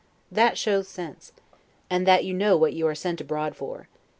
[0.31, 1.31] That shows sense,
[1.87, 3.87] and that you know what you are sent abroad for.